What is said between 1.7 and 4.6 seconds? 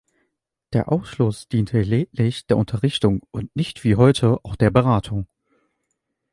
lediglich der "Unterrichtung" und nicht wie heute auch